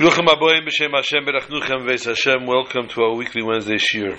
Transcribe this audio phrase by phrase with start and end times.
[0.00, 0.30] Welcome to
[3.02, 4.16] our weekly Wednesday Shiur.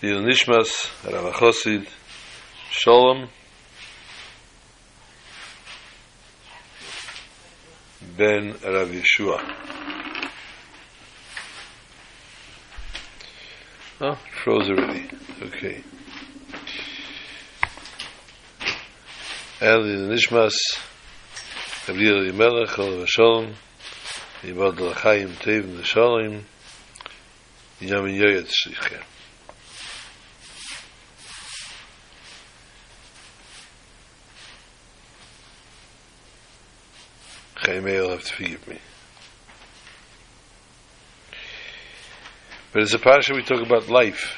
[0.00, 0.70] The Nishmas
[1.12, 1.88] Rav Chosid
[2.70, 3.28] Shalom
[8.16, 9.40] Ben Rav Yeshua.
[14.00, 15.10] Oh, froze already.
[15.42, 15.82] Okay.
[19.60, 20.54] El Nishmas
[21.88, 23.54] Gabriel Yimelech Olav Shalom
[24.44, 26.42] יבוד לחיים טייב נשאלים
[27.80, 28.46] ים יויד
[37.56, 38.78] Chaim will have to forgive me.
[42.72, 44.34] But it's a parasha we talk about life.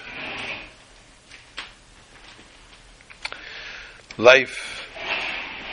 [4.19, 4.87] Life,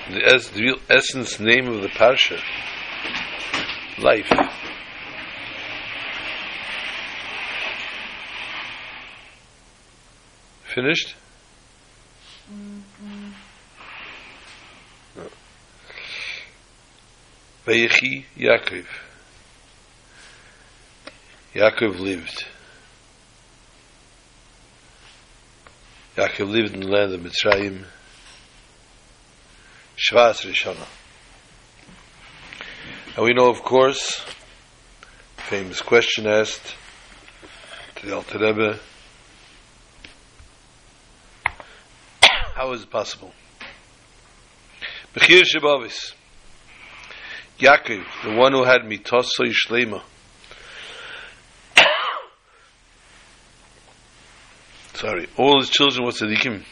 [0.09, 2.40] the, es- the real essence name of the parasha
[4.02, 4.32] life.
[10.74, 11.16] Finished?
[17.66, 18.85] Vayechi Yaakov.
[21.54, 22.46] Yaakov lived.
[26.15, 27.86] Yaakov lived in the land of Mitzrayim.
[29.98, 31.01] Shvas Rishonah.
[33.13, 34.23] And we know, of course,
[35.35, 36.76] famous question asked
[37.98, 38.79] to the Alter Rebbe,
[42.55, 43.34] how is it possible?
[45.13, 46.13] Bechir Shabavis,
[47.59, 50.01] Yaakov, the one who had mitoso Shlema,
[54.93, 56.63] sorry, all his children were tzaddikim,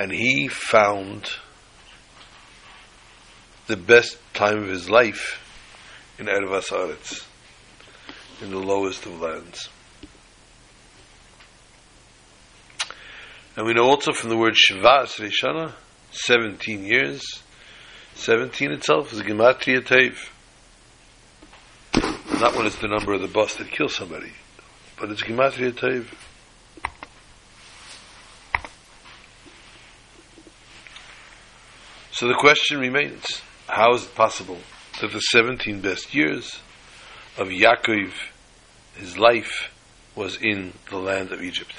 [0.00, 1.30] and he found
[3.70, 5.40] the best time of his life
[6.18, 7.24] in Ervas Aretz,
[8.42, 9.68] in the lowest of lands.
[13.56, 15.72] And we know also from the word Shvas Rishana,
[16.10, 17.22] 17 years,
[18.16, 20.16] 17 itself is Gematria Tev.
[22.40, 24.32] Not when it's the number of the bus that kills somebody,
[24.98, 26.06] but it's Gematria Tev.
[32.10, 34.58] So the question remains, how is it possible
[35.00, 36.60] that the 17 best years
[37.38, 38.12] of Yaakov,
[38.96, 39.70] his life,
[40.14, 41.72] was in the land of Egypt?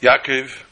[0.00, 0.62] Yaakov,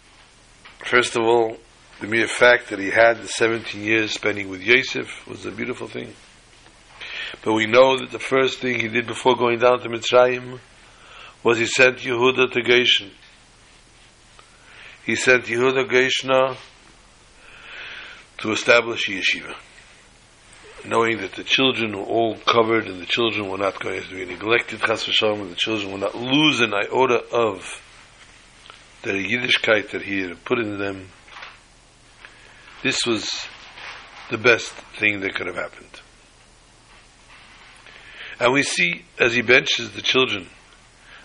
[0.85, 1.57] first of all,
[2.01, 5.89] the mere fact that he had the 17 years spending with Yosef was a beautiful
[5.89, 6.13] thing.
[7.45, 10.61] But we know that the first thing he did before going down to Mitzrayim
[11.43, 13.11] was he sent Yehuda to Goshen
[15.05, 16.57] he sent Yehuda Geishna
[18.39, 19.55] to establish a yeshiva,
[20.85, 24.25] knowing that the children were all covered and the children were not going to be
[24.25, 27.81] neglected, chas v'shalom, and the children would not lose an iota of
[29.03, 31.09] the Yiddishkeit that he had put in them.
[32.83, 33.29] This was
[34.31, 36.01] the best thing that could have happened.
[38.41, 40.49] And we see as he benches the children,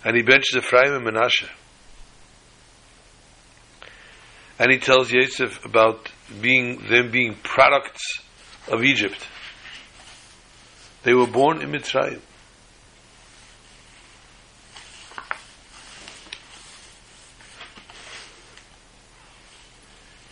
[0.03, 1.47] and he benches Ephraim and Menashe,
[4.59, 6.09] and he tells Yosef about
[6.41, 8.01] being them being products
[8.67, 9.27] of Egypt.
[11.03, 12.21] They were born in Mitzrayim.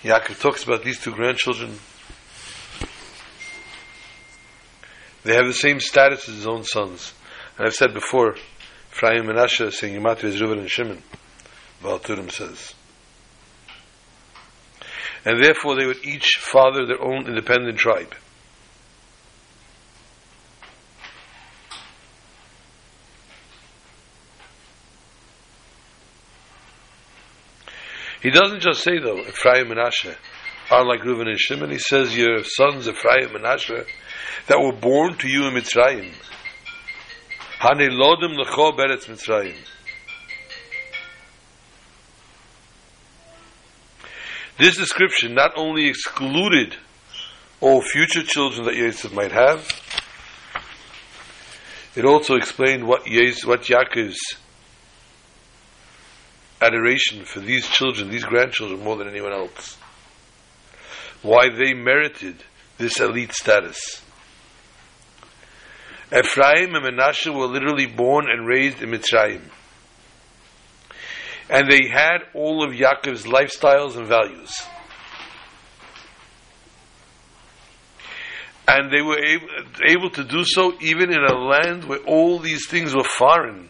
[0.04, 1.80] Yaakov talks about these two grandchildren.
[5.24, 7.14] They have the same status as his own sons.
[7.58, 8.36] And I've said before,
[8.92, 11.02] Ephraim and Asher saying Yamatu is Reuben and Shimon.
[11.82, 12.76] Baal HaTurim says
[15.26, 18.14] and therefore they would each father their own independent tribe.
[28.22, 30.16] He doesn't just say though, Ephraim and Asher
[30.72, 31.70] are like Reuben and Shimon.
[31.70, 33.86] He says your sons Ephraim and Asher
[34.48, 36.12] that were born to you in Mitzrayim.
[37.60, 39.56] Hanelodim lecho beretz Mitzrayim.
[44.58, 46.76] This description not only excluded
[47.60, 49.68] all future children that Yosef might have,
[51.96, 54.20] it also explained what, Yosef, what Yaakov's
[56.62, 59.78] adoration for these children, these grandchildren, more than anyone else.
[61.22, 62.38] Why they merited
[62.78, 64.02] this elite status.
[66.16, 69.42] Ephraim and Menashe were literally born and raised in Mitzrayim
[71.50, 74.52] and they had all of Yaakov's lifestyles and values.
[78.68, 79.48] And they were able,
[79.88, 83.70] able to do so even in a land where all these things were foreign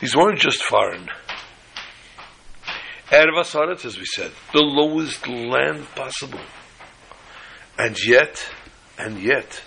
[0.00, 1.08] These weren't just foreign.
[3.10, 6.40] Erev Asaretz, as we said, the lowest land possible.
[7.76, 8.48] And yet,
[8.98, 9.62] and yet,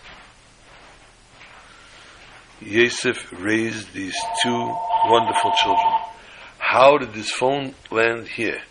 [2.62, 4.76] Yosef raised these two
[5.06, 5.94] wonderful children.
[6.58, 8.62] How did this phone land here?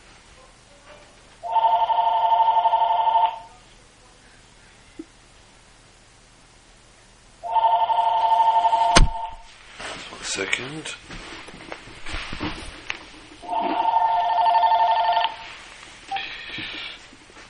[10.10, 10.94] One second.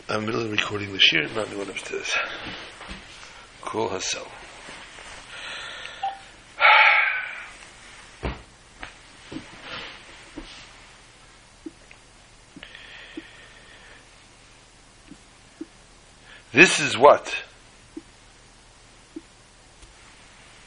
[0.09, 0.51] I'm really
[1.13, 2.17] shir, not one upstairs.
[3.61, 4.27] Kol Hassel.
[16.53, 17.35] This is what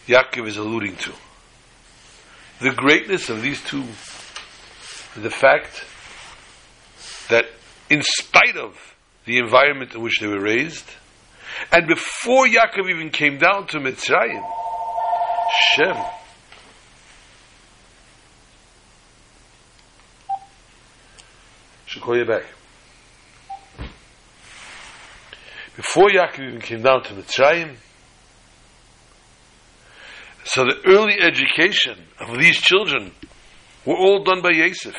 [0.07, 1.12] Yaakov is alluding to.
[2.62, 3.83] The greatness of these two,
[5.15, 5.83] the fact
[7.30, 7.45] that
[7.89, 8.94] in spite of
[9.25, 10.89] the environment in which they were raised,
[11.72, 14.44] and before Yaakov even came down to Mitzrayim,
[15.74, 15.95] Shem
[21.86, 22.44] should call you back.
[25.75, 27.75] Before Yaakov even came down to Mitzrayim,
[30.44, 33.12] so the early education of these children
[33.86, 34.95] were all done by Yosef.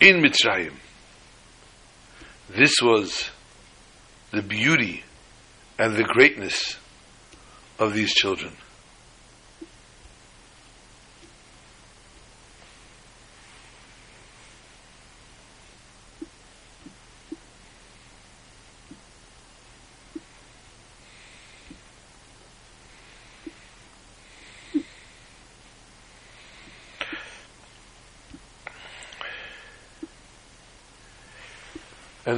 [0.00, 0.74] In Mitzrayim.
[2.50, 3.30] This was
[4.30, 5.02] the beauty
[5.76, 6.76] and the greatness
[7.80, 8.52] of these children.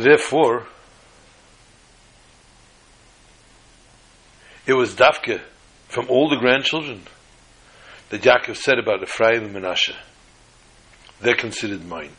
[0.00, 0.66] And therefore,
[4.66, 5.42] it was Dafke
[5.88, 7.02] from all the grandchildren
[8.08, 9.94] that Yaakov said about Ephraim and Menashe.
[11.20, 12.12] They're considered mine.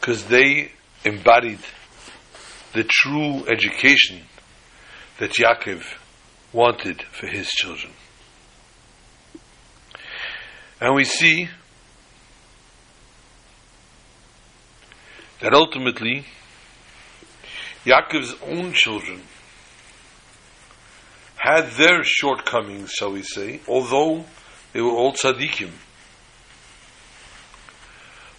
[0.00, 0.72] Because they
[1.04, 1.58] embodied
[2.72, 4.22] the true education
[5.18, 5.84] that Yaakov
[6.54, 7.92] wanted for his children.
[10.80, 11.50] And we see
[15.44, 16.24] that ultimately
[17.84, 19.20] Yaakov's own children
[21.36, 24.24] had their shortcomings, shall we say, although
[24.72, 25.70] they were all tzaddikim.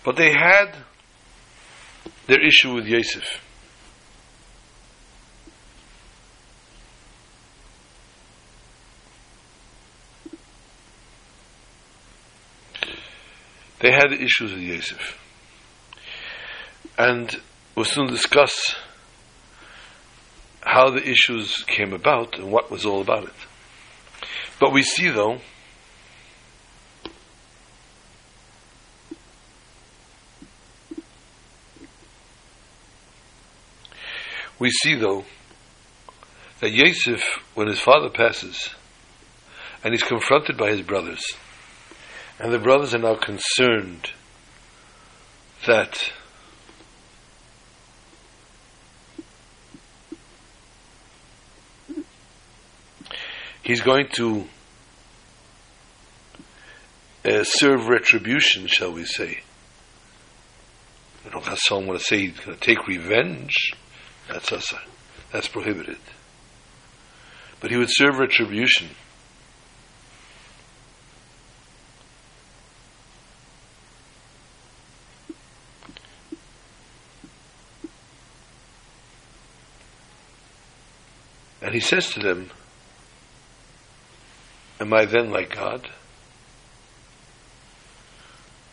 [0.03, 0.77] But they had
[2.25, 3.39] their issue with Yosef.
[13.79, 15.24] They had issues with Yosef.
[16.97, 17.35] And
[17.75, 18.75] we'll soon discuss
[20.61, 23.33] how the issues came about and what was all about it.
[24.59, 25.39] But we see, though,
[34.57, 35.25] we see, though,
[36.61, 37.21] that Yosef,
[37.53, 38.69] when his father passes,
[39.83, 41.23] and he's confronted by his brothers,
[42.39, 44.11] and the brothers are now concerned
[45.67, 46.11] that
[53.65, 54.45] he's going to
[57.25, 59.41] uh, serve retribution, shall we say.
[61.25, 63.73] I don't have someone want to say he's going to take revenge.
[64.31, 64.73] That's us.
[65.33, 65.97] That's prohibited.
[67.59, 68.89] But he would serve retribution.
[81.61, 82.51] And he says to them,
[84.85, 85.89] Am I then like God?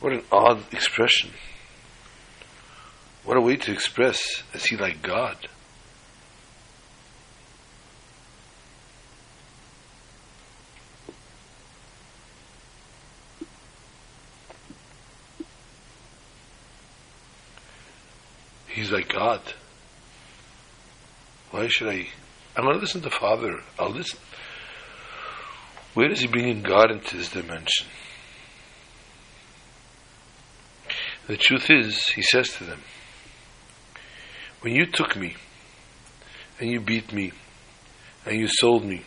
[0.00, 1.30] What an odd expression.
[3.24, 5.38] What a way to express, is he like God?
[18.68, 19.40] He's like God.
[21.52, 22.06] Why should I?
[22.54, 23.62] I'm going to listen to Father.
[23.78, 24.18] I'll listen.
[25.94, 27.86] Where does he bring in God into this dimension?
[31.26, 32.80] The truth is, he says to them,
[34.62, 35.36] when you took me,
[36.58, 37.32] and you beat me,
[38.24, 39.02] and you sold me,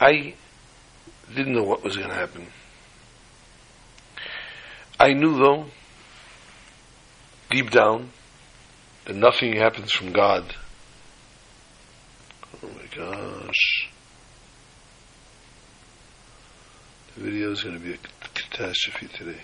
[0.00, 0.34] I
[1.34, 2.48] didn't know what was going to happen.
[4.98, 5.66] I knew, though,
[7.50, 8.10] deep down,
[9.04, 10.54] that nothing happens from God.
[12.62, 13.90] Oh my gosh.
[17.14, 17.98] The video is going to be a
[18.34, 19.40] catastrophe today.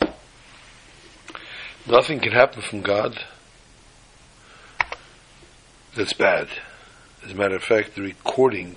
[1.86, 3.24] Nothing can happen from God
[5.96, 6.48] that's bad.
[7.24, 8.76] As a matter of fact, the recording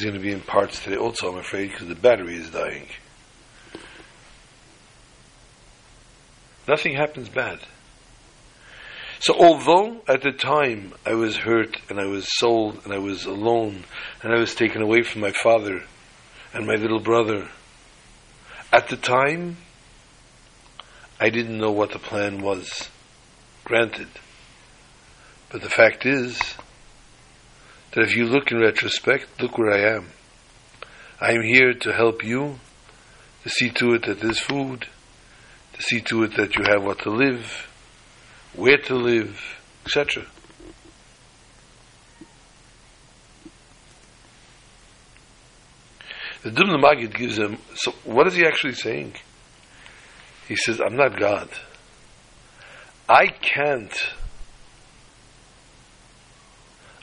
[0.00, 2.86] is going to be in parts today also, I'm afraid, because the battery is dying.
[6.66, 7.58] Nothing happens bad.
[9.18, 13.26] So although at the time I was hurt and I was sold and I was
[13.26, 13.84] alone
[14.22, 15.82] and I was taken away from my father
[16.54, 17.48] and my little brother,
[18.72, 19.58] at the time
[21.20, 22.88] I didn't know what the plan was.
[23.64, 24.08] Granted.
[25.50, 26.40] But the fact is
[27.92, 30.08] that if you look in retrospect, look where I am.
[31.20, 32.58] I am here to help you,
[33.42, 34.86] to see to it that there's food,
[35.74, 37.68] to see to it that you have what to live,
[38.54, 39.40] where to live,
[39.84, 40.24] etc.
[46.42, 49.14] The Dubna Magid gives him, so what is he actually saying?
[50.48, 51.48] He says, I'm not God.
[53.08, 53.92] I can't,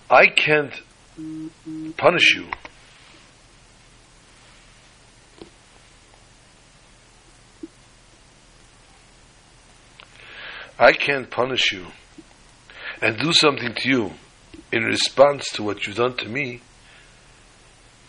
[0.09, 0.73] I can't
[1.97, 2.47] punish you.
[10.79, 11.87] I can't punish you
[13.01, 14.11] and do something to you
[14.71, 16.61] in response to what you've done to me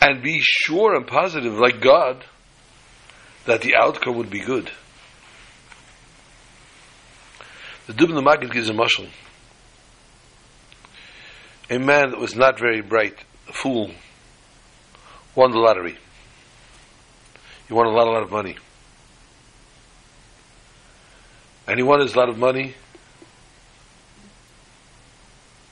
[0.00, 2.24] and be sure and positive, like God,
[3.46, 4.70] that the outcome would be good.
[7.86, 9.08] The Dubna Magid gives a mashal.
[11.70, 13.16] A man that was not very bright,
[13.48, 13.90] a fool,
[15.34, 15.98] won the lottery.
[17.66, 18.56] He won a lot, a lot of money.
[21.66, 22.75] And he won his lot of money.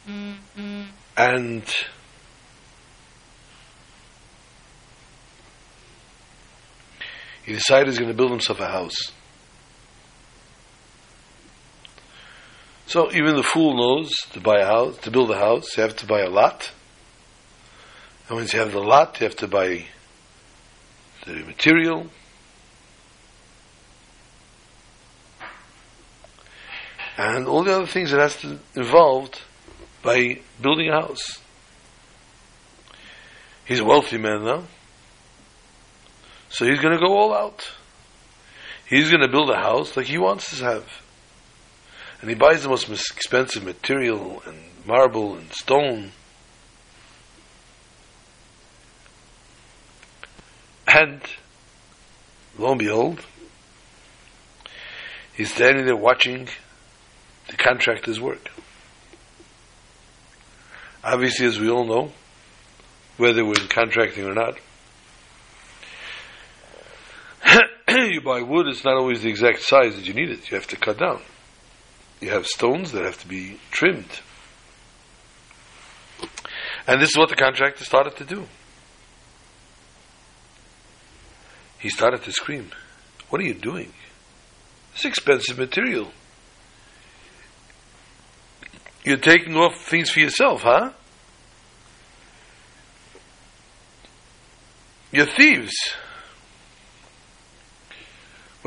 [0.06, 0.82] Mm-hmm.
[1.16, 1.62] And
[7.46, 9.12] he decided he's going to build himself a house.
[12.86, 15.96] So even the fool knows to buy a house, to build a house, you have
[15.96, 16.70] to buy a lot.
[18.28, 19.86] And once you have the lot, you have to buy
[21.26, 22.06] the material.
[27.18, 29.40] And all the other things that has to involved
[30.02, 31.40] by building a house.
[33.64, 34.62] He's a wealthy man now.
[36.50, 37.68] So he's going to go all out.
[38.88, 41.02] He's going to build a house like he wants to have
[42.20, 46.12] and he buys the most expensive material and marble and stone.
[50.86, 51.20] And
[52.58, 53.20] lo and behold,
[55.34, 56.48] he's standing there watching
[57.48, 58.50] the contractor's work.
[61.04, 62.12] Obviously, as we all know,
[63.18, 64.58] whether we're in contracting or not,
[67.88, 70.50] you buy wood, it's not always the exact size that you need it.
[70.50, 71.20] You have to cut down
[72.20, 74.20] you have stones that have to be trimmed.
[76.86, 78.46] And this is what the contractor started to do.
[81.78, 82.70] He started to scream,
[83.28, 83.92] What are you doing?
[84.94, 86.10] It's expensive material.
[89.04, 90.92] You're taking off things for yourself, huh?
[95.12, 95.74] You're thieves.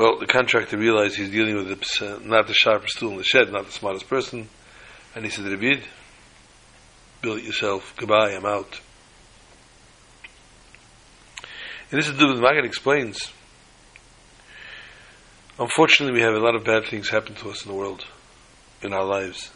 [0.00, 3.22] Well, the contractor realized he's dealing with the, uh, not the sharpest tool in the
[3.22, 4.48] shed, not the smartest person,
[5.14, 5.84] and he said, David,
[7.20, 7.92] build it yourself.
[7.98, 8.80] Goodbye, I'm out.
[11.90, 13.30] And this is the Maggid explains.
[15.58, 18.06] Unfortunately, we have a lot of bad things happen to us in the world,
[18.80, 19.50] in our lives.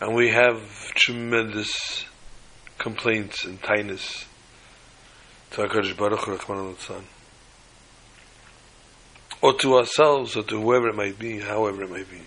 [0.00, 0.62] And we have
[0.94, 2.04] tremendous
[2.78, 4.26] complaints and tightness
[5.50, 7.04] to HaKadosh Baruch Hu,
[9.42, 12.22] or to ourselves, or to whoever it might be, however it might be.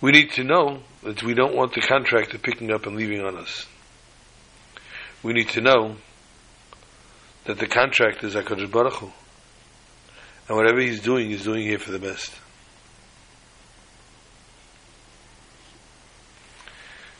[0.00, 3.36] We need to know that we don't want the contractor picking up and leaving on
[3.36, 3.66] us.
[5.22, 5.96] We need to know
[7.44, 9.12] that the contractor is HaKadosh Baruch Hu.
[10.48, 12.32] And whatever he's doing, he's doing here for the best.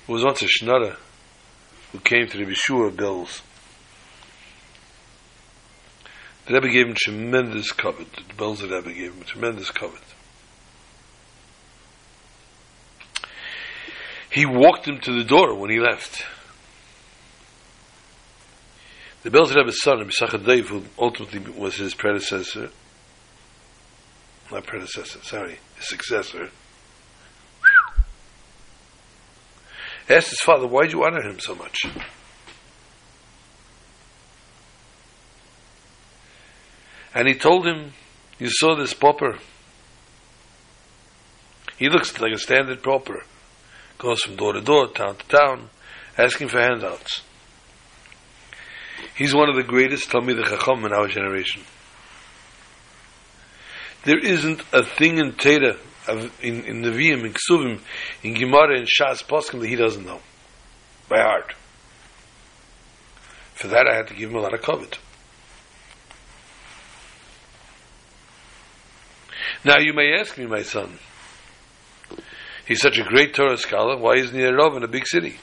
[0.07, 0.97] It was once a Shnara
[1.93, 3.41] who came to the Bishur of Belz.
[6.47, 8.07] The Rebbe gave him tremendous koved.
[8.37, 10.03] The of Rebbe gave him tremendous koved.
[14.31, 16.25] He walked him to the door when he left.
[19.23, 22.69] The Belz Rebbe's son, Rabbi who ultimately was his predecessor,
[24.53, 26.51] not predecessor, sorry, his successor,
[30.11, 31.87] asked his father, why did you honor him so much?
[37.15, 37.93] And he told him,
[38.39, 39.39] you saw this pauper.
[41.79, 43.25] He looks like a standard pauper
[43.99, 45.71] goes from door to door, town to town,
[46.19, 47.23] asking for handouts.
[49.17, 51.63] He's one of the greatest Talmid Chacham in our generation.
[54.05, 55.79] There isn't a thing in Teda,
[56.43, 57.81] in, in Nevi'im, in Ksuvim,
[58.23, 60.21] in Gemara, in Shas, Poskim that he doesn't know.
[61.09, 61.55] By heart.
[63.55, 64.99] For that I had to give him a lot of koved.
[69.65, 70.99] Now you may ask me, my son,
[72.67, 73.99] He's such a great Torah scholar.
[73.99, 75.37] Why isn't he a Rav in a big city?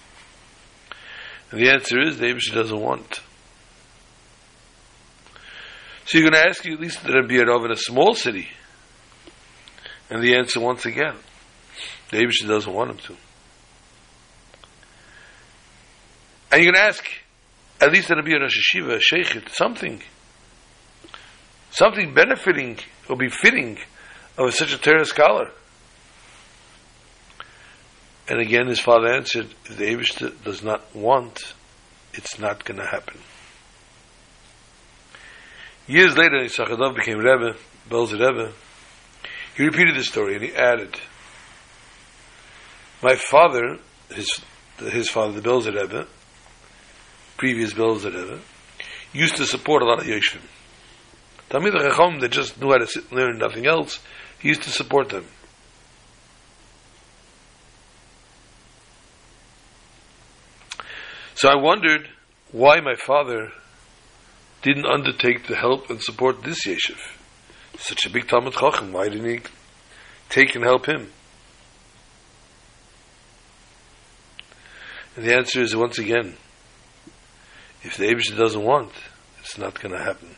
[1.51, 3.21] And the answer is the Abish doesn't want.
[6.05, 8.15] So you're going to ask you at least that be a Rav in a small
[8.15, 8.47] city.
[10.09, 11.15] And the answer once again,
[12.09, 13.15] the Abish doesn't want him to.
[16.51, 17.05] And you're going to ask,
[17.79, 20.01] at least that be a Rosh Yeshiva, a Sheikh, something.
[21.69, 23.15] Something benefiting or
[24.35, 25.51] befitting was such a Torah scholar.
[28.27, 31.53] And again, his father answered, if the Abishta does not want,
[32.13, 33.19] it's not going to happen.
[35.87, 37.57] Years later, Yitzchak became Rebbe,
[37.89, 38.53] Belzer Rebbe.
[39.57, 40.97] He repeated the story and he added,
[43.03, 44.39] My father, his,
[44.77, 46.07] his father, the Belzer Rebbe,
[47.35, 48.39] previous Belzer Rebbe,
[49.11, 50.41] used to support a lot of Yeshvim.
[51.51, 53.99] Talmid Chacham, that just knew how to sit and learn nothing else,
[54.39, 55.25] he used to support them.
[61.35, 62.07] So I wondered
[62.51, 63.51] why my father
[64.61, 66.99] didn't undertake to help and support this yeshiv.
[67.77, 69.41] Such a big Talmid Chacham, why didn't he
[70.29, 71.11] take and help him?
[75.17, 76.37] And the answer is once again,
[77.83, 78.91] if the Abishah doesn't want,
[79.39, 80.35] it's not going to happen.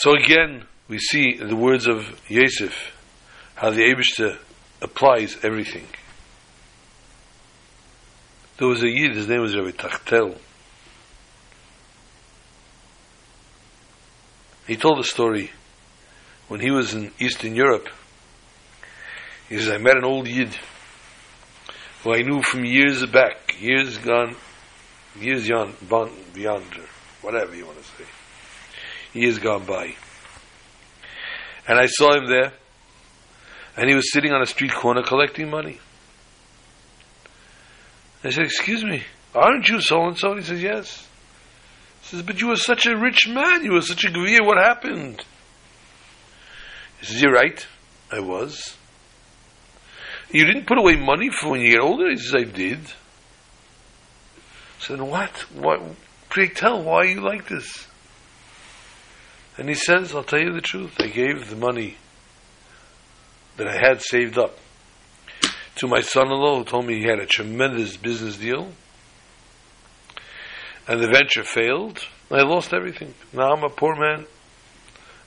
[0.00, 2.74] So again, we see in the words of Yosef
[3.54, 4.38] how the Abishah
[4.80, 5.86] applies everything.
[8.56, 10.36] There was a Yid, his name was Rabbi Tachtel.
[14.66, 15.50] He told a story
[16.48, 17.90] when he was in Eastern Europe.
[19.50, 20.56] He says, I met an old Yid
[22.04, 24.34] who I knew from years back, years gone,
[25.20, 25.74] years beyond,
[26.32, 26.64] beyond,
[27.20, 28.08] whatever you want to say.
[29.12, 29.94] Years gone by.
[31.66, 32.52] And I saw him there,
[33.76, 35.78] and he was sitting on a street corner collecting money.
[38.22, 39.02] I said, Excuse me,
[39.34, 40.36] aren't you so and so?
[40.36, 41.06] He says, Yes.
[42.02, 44.58] He says, But you were such a rich man, you were such a gvir, what
[44.58, 45.24] happened?
[47.00, 47.66] He says, You're right,
[48.10, 48.76] I was.
[50.30, 52.10] You didn't put away money for when you get older?
[52.10, 52.78] He says, I did.
[52.78, 55.30] I said, What?
[55.54, 55.80] What?
[56.28, 57.86] Pray tell, why are you like this?
[59.56, 60.94] And he says, I'll tell you the truth.
[60.98, 61.96] I gave the money
[63.56, 64.58] that I had saved up
[65.76, 68.72] to my son-in-law who told me he had a tremendous business deal
[70.86, 72.04] and the venture failed.
[72.30, 73.14] I lost everything.
[73.32, 74.26] Now I'm a poor man.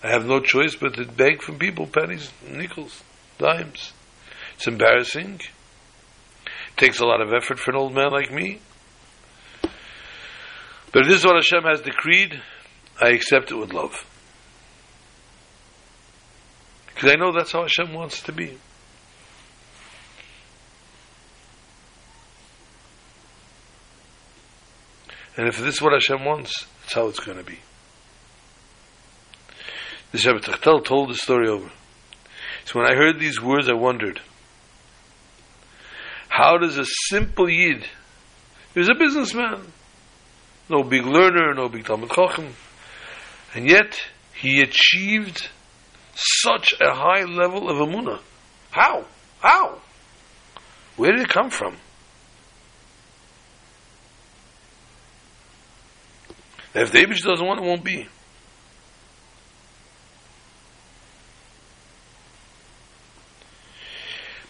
[0.03, 3.01] I have no choice but to beg from people pennies, nickels,
[3.37, 3.93] dimes.
[4.55, 5.39] It's embarrassing.
[6.45, 8.59] It takes a lot of effort for an old man like me.
[10.91, 12.41] But if this is what Hashem has decreed,
[13.01, 14.05] I accept it with love.
[17.03, 18.57] Because I know that's how Hashem wants to be.
[25.35, 27.59] And if this is what Hashem wants, that's how it's going to be.
[30.13, 31.69] The Shabbat Tachtel told the story over.
[32.63, 34.21] So when I heard these words, I wondered,
[36.29, 37.85] how does a simple Yid,
[38.73, 39.73] he was a businessman,
[40.69, 42.53] no big learner, no big Talmid Chacham,
[43.53, 43.99] and yet
[44.33, 45.49] he achieved
[46.15, 48.19] such a high level of emunah?
[48.71, 49.05] How?
[49.39, 49.81] How?
[50.95, 51.77] Where did it come from?
[56.75, 58.07] If the doesn't want it, won't be.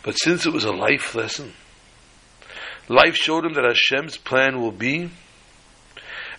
[0.03, 1.53] But since it was a life lesson,
[2.87, 5.09] life showed him that Hashem's plan will be,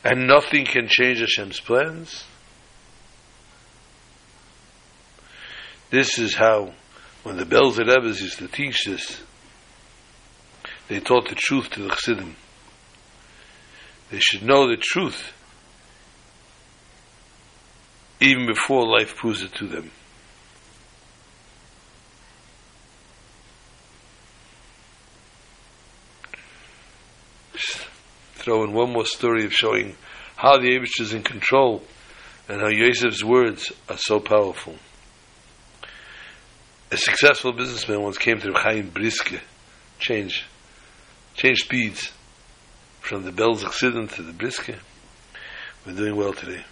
[0.03, 2.25] and nothing can change Hashem's plans.
[5.95, 6.75] This is how,
[7.23, 9.23] when the Belzer Rebbes used to teach this,
[10.89, 12.35] they taught the truth to the Chassidim.
[14.11, 15.33] They should know the truth
[18.21, 19.93] even before life proves it to them.
[28.35, 29.95] throw in one more story of showing
[30.35, 31.85] how the Abish is in control
[32.49, 34.75] and how Yosef's words are so powerful.
[36.95, 39.41] A successful businessman once came to Chaim Brisker,
[39.99, 40.45] change,
[41.35, 42.13] change speeds
[43.01, 44.77] from the Belz accident to the Briske.
[45.85, 46.63] We're doing well today.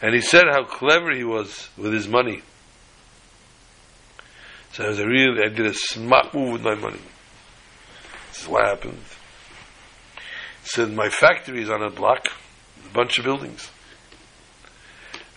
[0.00, 2.42] And he said how clever he was with his money.
[4.74, 7.00] So I was a real, I did a smart move with my money.
[8.28, 9.02] This is what happened.
[10.62, 12.28] said my factory is on a block,
[12.88, 13.68] a bunch of buildings.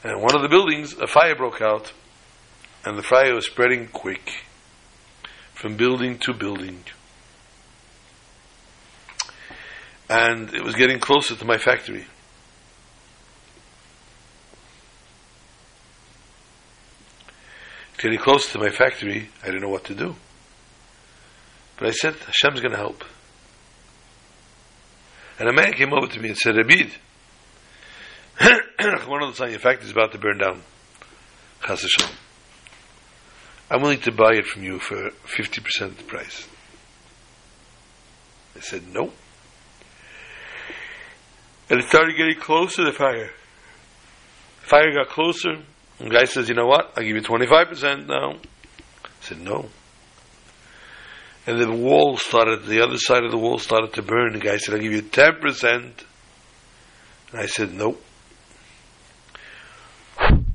[0.03, 1.91] And one of the buildings, a fire broke out,
[2.85, 4.43] and the fire was spreading quick
[5.53, 6.83] from building to building.
[10.09, 12.05] And it was getting closer to my factory.
[17.97, 20.15] Getting close to my factory, I didn't know what to do.
[21.77, 23.03] But I said, Hashem's going to help.
[25.39, 26.91] And a man came over to me and said, Abid,
[29.07, 30.61] one of the time your factory is about to burn down.
[31.65, 31.85] Chas
[33.73, 36.47] I'm willing to buy it from you for 50% of the price.
[38.55, 39.11] I said, no.
[41.71, 43.31] And it started getting closer, to the fire.
[44.61, 45.55] Fire got closer,
[45.97, 48.33] the guy says, you know what, I'll give you 25% now.
[48.33, 49.65] I said, no.
[51.47, 54.33] And the wall started, the other side of the wall started to burn.
[54.33, 55.73] The guy said, I'll give you 10%.
[55.73, 55.95] And
[57.33, 57.97] I said, no.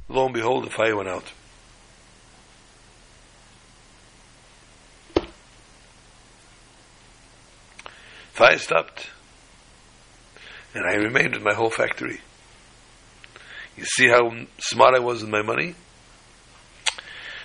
[0.09, 1.33] Lo and behold, the fire went out.
[8.38, 9.11] Fire stopped.
[10.72, 12.20] And I remained with my whole factory.
[13.77, 15.74] You see how smart I was with my money?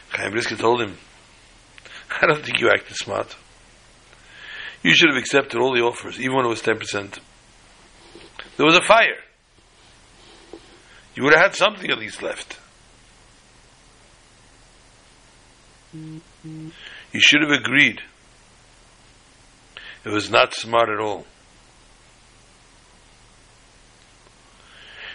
[0.09, 0.97] Chaim Brisker told him,
[2.21, 3.35] I don't think you acted smart.
[4.83, 7.17] You should have accepted all the offers, even when it was 10%.
[8.57, 9.17] There was a fire.
[11.15, 12.59] You would have had something at least left.
[15.91, 16.21] You
[17.19, 18.03] should have agreed.
[20.05, 21.25] It was not smart at all.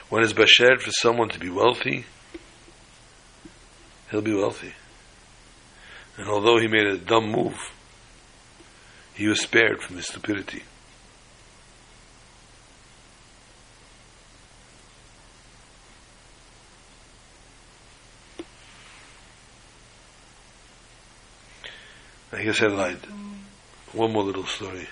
[0.09, 2.07] When it's bashert for someone to be wealthy,
[4.11, 4.73] he'll be wealthy.
[6.17, 7.59] And although he made a dumb move,
[9.15, 10.63] he was spared from his stupidity.
[22.33, 23.18] I guess I lied.
[23.99, 24.87] One more little story.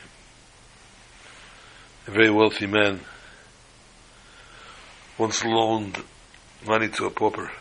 [2.08, 3.02] A very wealthy man
[5.16, 6.02] once loaned
[6.66, 7.52] money to a pauper.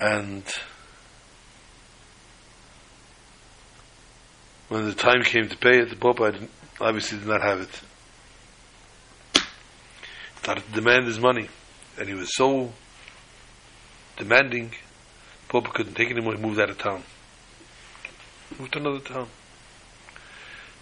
[0.00, 0.42] And
[4.66, 6.34] when the time came to pay it, the pauper
[6.80, 9.44] obviously did not have it.
[10.38, 11.48] Started to demand his money.
[12.00, 12.72] And he was so
[14.16, 17.04] demanding, the pauper couldn't take it anymore, he moved out of town.
[18.58, 19.28] Moved to another town.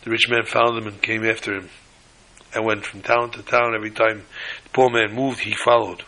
[0.02, 1.68] The rich man found him and came after him
[2.54, 4.24] and went from town to town every time
[4.64, 6.02] the poor man moved, he followed.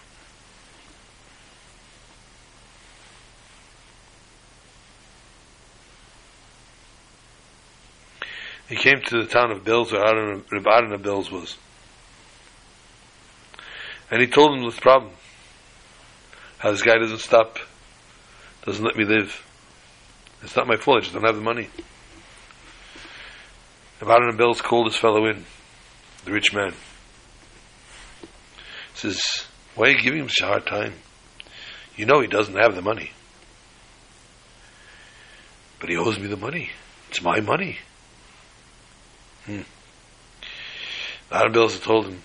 [8.69, 11.59] He came to the town of Belz, where Reb of Belz was.
[14.11, 15.13] And he told him this problem.
[16.59, 17.59] How this guy doesn't stop,
[18.65, 19.45] doesn't let me live.
[20.43, 21.69] It's not my fault, I just don't have the money.
[24.01, 25.45] Reb Adon Belz called this fellow in
[26.25, 26.75] the rich man.
[28.95, 29.23] Says,
[29.75, 30.95] why are you giving him such a hard time?
[31.97, 33.13] You know he doesn't have the money.
[35.79, 36.71] But he owes me the money.
[37.11, 37.79] It's my money.
[39.45, 39.63] Hmm.
[41.31, 42.23] Adam Bills told him,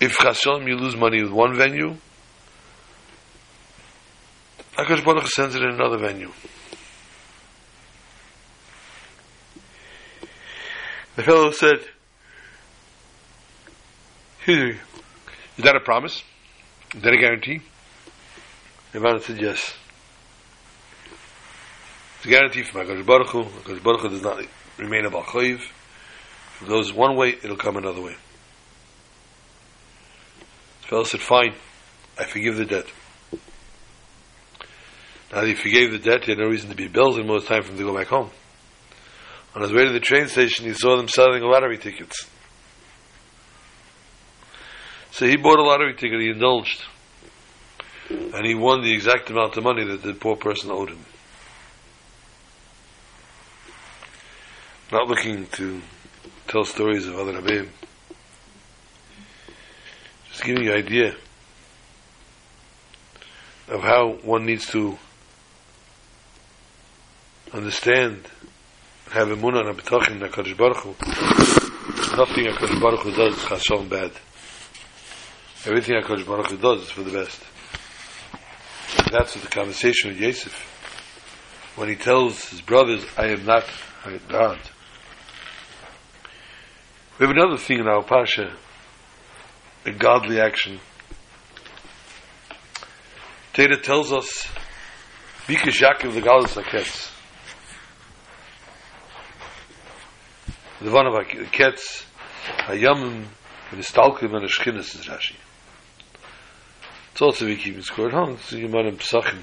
[0.00, 1.96] if Chashem you lose money with one venue,
[4.76, 6.32] Akash Baruch sends it in another venue.
[11.14, 11.78] The fellow said,
[14.48, 14.76] Is
[15.58, 16.24] that a promise?
[16.94, 17.60] Is that a guarantee?
[18.92, 19.74] The man said, Yes.
[22.16, 23.44] It's a guarantee from HaKadosh Baruch Hu.
[23.44, 24.44] HaKadosh Baruch Hu does not
[24.76, 25.60] remain a Balchoiv.
[25.60, 28.16] If it goes one way, it'll come another way.
[30.82, 31.54] The fellow said, Fine,
[32.18, 32.86] I forgive the debt.
[35.34, 37.64] Now that he forgave the debt, he had no reason to be and more time
[37.64, 38.30] for him to go back home.
[39.56, 42.28] On his way to the train station, he saw them selling lottery tickets.
[45.10, 46.84] So he bought a lottery ticket, he indulged.
[48.08, 51.04] And he won the exact amount of money that the poor person owed him.
[54.92, 55.82] Not looking to
[56.46, 57.70] tell stories of other Rabbeim.
[60.30, 61.16] Just giving you an idea
[63.66, 64.96] of how one needs to
[67.54, 68.28] understand
[69.12, 70.90] have a munah and a betachim in HaKadosh Baruch Hu.
[72.16, 74.10] Nothing HaKadosh Baruch Hu does is chashon bad.
[75.64, 77.40] Everything HaKadosh Baruch Hu does is for the best.
[78.98, 80.52] And that's the conversation with Yosef.
[81.76, 83.64] When he tells his brothers, I am not
[84.28, 84.58] God.
[87.18, 88.52] We have another thing in our Pasha,
[89.86, 90.80] a godly action.
[93.52, 94.48] Teda tells us,
[95.46, 97.13] Bikash Yaakov the Galus Aketz.
[100.84, 102.04] The one of the cats
[102.68, 103.26] a yam
[103.72, 105.36] in the stalkem and a schines is rashi
[107.12, 109.40] it's also we keep scored hon so you might have psachim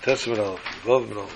[0.00, 1.28] testament of love and all.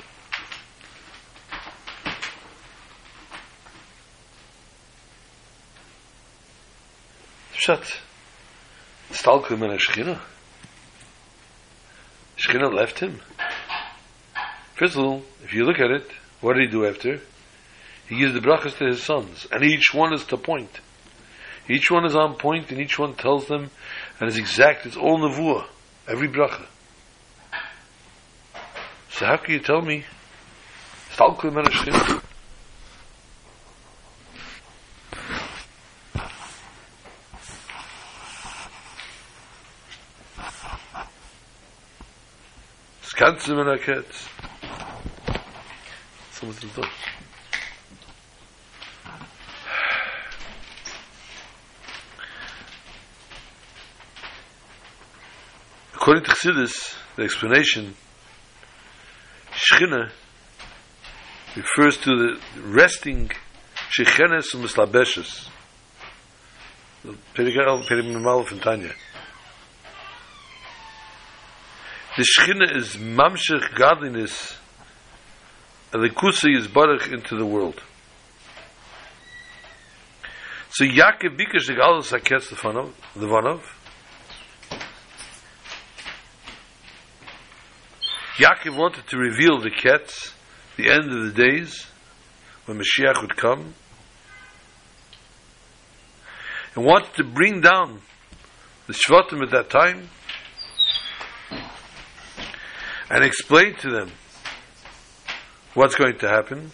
[9.10, 10.20] Stalkem and a schina.
[12.36, 13.20] Schina left him.
[14.76, 16.08] First of all, if you look at it,
[16.40, 17.20] what did he do after?
[18.08, 20.80] He gives the brachas to his sons, and each one is to point.
[21.68, 23.70] Each one is on point, and each one tells them,
[24.20, 25.66] and it's exact, it's all nevuah,
[26.06, 26.66] every bracha.
[29.10, 30.04] So how can you tell me,
[31.10, 32.22] Stalkli Menashchim?
[43.02, 44.28] Skanzen Menaketz.
[46.32, 47.15] Someone's done.
[56.06, 57.96] According to Chassidus, the explanation,
[59.50, 60.12] Shechina
[61.56, 63.28] refers to the resting
[63.90, 65.48] Shechenes and Mislabeshes.
[67.02, 67.12] The
[72.22, 74.56] Shechina is Mamshech godliness
[75.92, 77.82] and the Kusi is Baruch into the world.
[80.70, 83.75] So Yaakov Bikash the Galus Haketz the Vanov,
[88.36, 90.34] Yaakov wanted to reveal the Ketz,
[90.76, 91.86] the end of the days,
[92.66, 93.74] when Mashiach would come,
[96.74, 98.02] and wanted to bring down
[98.86, 100.10] the Shvatim at that time
[103.08, 104.12] and explain to them
[105.72, 106.70] what's going to happen.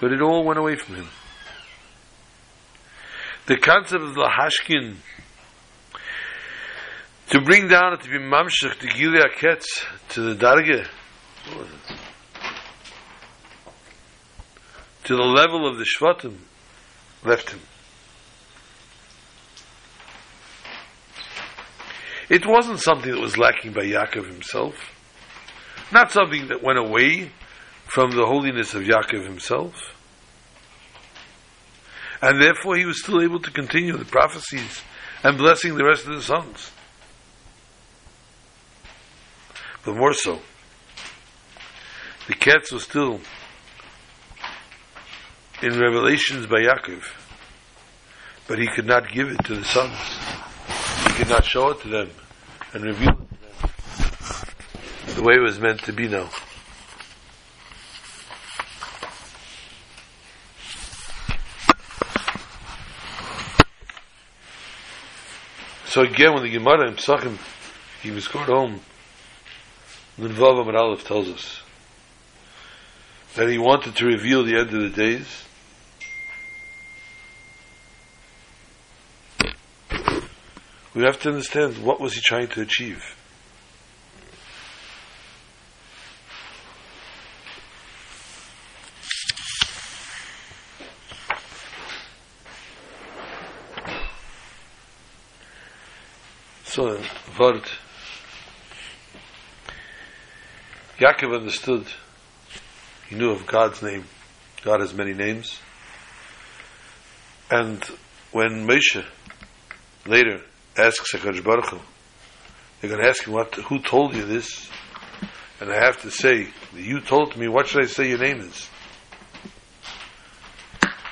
[0.00, 1.08] But it all went away from him.
[3.46, 4.96] The concept of the Hashkin
[7.30, 10.86] to bring down to be mamshach the Gilead Ketz to the Darge
[15.04, 16.36] to the level of the Shvatim
[17.24, 17.60] left him.
[22.28, 24.74] It wasn't something that was lacking by Yaakov himself,
[25.92, 27.30] not something that went away
[27.86, 29.74] from the holiness of Yaakov himself.
[32.20, 34.82] And therefore he was still able to continue the prophecies
[35.22, 36.72] and blessing the rest of the sons.
[39.86, 40.40] But more so.
[42.26, 43.20] The cats were still
[45.62, 47.04] in revelations by Yaakov,
[48.48, 49.96] but he could not give it to the sons.
[51.06, 52.10] He could not show it to them
[52.74, 53.62] and reveal it to
[55.04, 56.28] them the way it was meant to be now.
[65.86, 67.38] So again, when the Gemara in Psachim,
[68.02, 68.80] he was called home
[70.18, 71.60] Minvav Amar Aleph tells us
[73.34, 75.44] that he wanted to reveal the end of the days.
[80.94, 83.04] We have to understand what was he trying to achieve.
[96.64, 96.96] So,
[97.36, 97.68] Vart.
[101.06, 101.86] Yaakov understood.
[103.08, 104.04] He knew of God's name.
[104.64, 105.60] God has many names.
[107.48, 107.84] And
[108.32, 109.04] when Moshe
[110.04, 110.40] later
[110.76, 111.78] asks HaKadosh Baruch Hu,
[112.80, 114.68] they're going to ask him, what, who told you this?
[115.60, 118.68] And I have to say, you told me, what should I say your name is?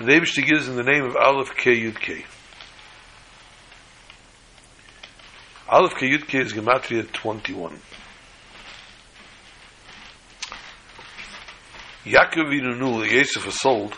[0.01, 2.25] And The Aibishter gives him the name of Aleph Hey Yud Hey.
[5.69, 7.81] Aleph Hey Yud Hey is Gematria 21.
[12.05, 13.97] Yaakov Avinu, Yosef was sold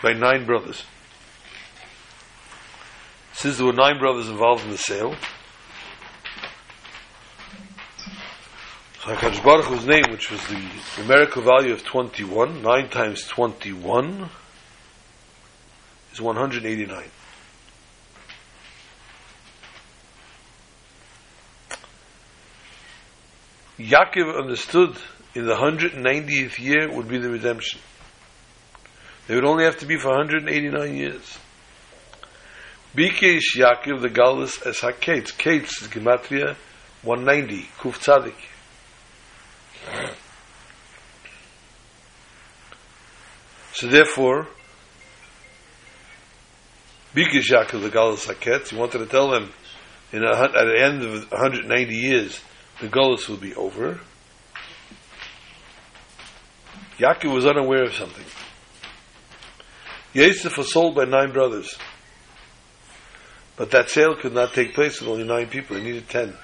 [0.00, 0.84] by nine brothers.
[3.32, 5.16] Since there were nine brothers involved in the sale,
[9.00, 10.60] HaKadosh Baruch Hu's name, which was the
[10.98, 14.28] numerical value of 21, 9 times 21
[16.12, 17.04] is 189.
[23.78, 24.96] Yaakov understood
[25.36, 27.78] in the 190th year would be the redemption.
[29.26, 31.38] They would only have to be for 189 years.
[32.94, 35.34] Bikesh Yaakov the Galus as HaKetz.
[35.36, 36.56] Ketz is Gematria
[37.02, 38.34] 190, Kuf Tzadik.
[43.74, 44.48] So therefore,
[47.14, 49.52] Bikesh Yaakov the Galus HaKetz, he wanted to tell them
[50.12, 52.40] in a, at the end of 190 years,
[52.80, 54.00] the Galus will be over.
[56.98, 58.24] Yaakov was unaware of something.
[60.14, 61.76] Yosef was sold by nine brothers.
[63.56, 65.76] But that sale could not take place with only nine people.
[65.76, 66.34] He needed ten.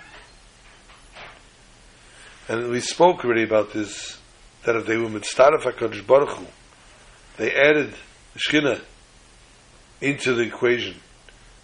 [2.48, 4.18] And we spoke already about this,
[4.64, 6.46] that if they were mitzvah HaKadosh Baruch Hu,
[7.38, 7.94] they added
[8.36, 8.80] Shechina
[10.00, 10.96] into the equation.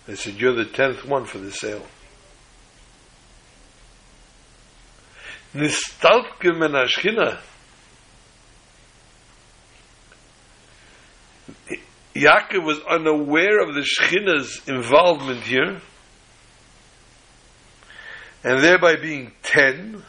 [0.07, 1.85] They said, you're the tenth one for the sale.
[5.55, 7.40] Nistalke men Shechina
[12.19, 15.81] Yaakov was unaware of the Shechina's involvement here,
[18.45, 20.03] and thereby being ten,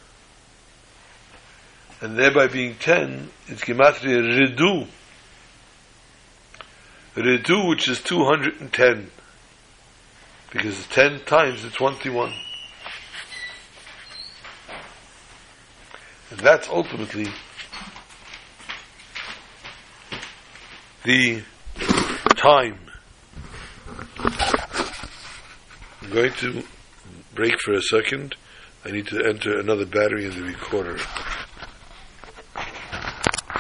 [2.02, 4.88] and thereby being ten, it's Gematria Ridu.
[7.16, 9.12] Ridu, which is 210,
[10.52, 12.34] because 10 times the 21.
[16.32, 17.28] And that's ultimately
[21.04, 21.42] the
[22.36, 22.80] time.
[26.02, 26.64] I'm going to
[27.36, 28.36] break for a second.
[28.86, 30.98] I need to enter another battery in the recorder.